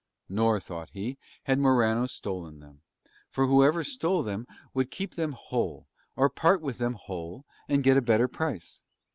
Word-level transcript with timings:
Nor, 0.29 0.59
thought 0.59 0.89
he, 0.93 1.19
had 1.43 1.59
Morano 1.59 2.07
stolen 2.07 2.59
them, 2.59 2.81
for 3.29 3.45
whoever 3.45 3.83
stole 3.83 4.23
them 4.23 4.47
would 4.73 4.89
keep 4.89 5.13
them 5.13 5.33
whole, 5.33 5.85
or 6.15 6.27
part 6.27 6.59
with 6.63 6.79
them 6.79 6.95
whole 6.95 7.45
and 7.69 7.83
get 7.83 7.97
a 7.97 8.01
better 8.01 8.27
price. 8.27 8.81